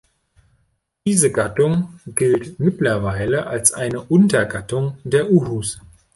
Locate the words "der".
5.05-5.29